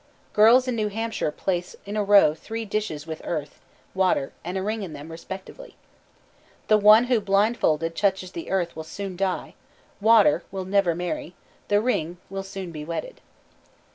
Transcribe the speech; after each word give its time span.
Girls 0.33 0.67
in 0.67 0.75
New 0.75 0.87
Hampshire 0.87 1.31
place 1.31 1.75
in 1.85 1.95
a 1.95 2.03
row 2.03 2.33
three 2.33 2.65
dishes 2.65 3.05
with 3.05 3.21
earth, 3.23 3.59
water, 3.93 4.33
and 4.43 4.57
a 4.57 4.63
ring 4.63 4.81
in 4.81 4.93
them, 4.93 5.11
respectively. 5.11 5.75
The 6.69 6.77
one 6.79 7.03
who 7.03 7.19
blindfolded 7.21 7.95
touches 7.95 8.33
earth 8.49 8.75
will 8.75 8.83
soon 8.83 9.15
die; 9.15 9.53
water, 10.01 10.41
will 10.51 10.65
never 10.65 10.95
marry; 10.95 11.35
the 11.67 11.79
ring, 11.79 12.17
will 12.31 12.41
soon 12.41 12.71
be 12.71 12.83
wedded. 12.83 13.21